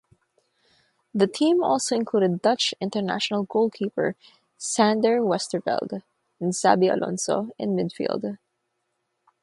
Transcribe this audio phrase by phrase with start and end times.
[1.13, 4.15] The team also included Dutch international goalkeeper
[4.57, 6.01] Sander Westerveld
[6.39, 8.39] and Xabi Alonso in midfield.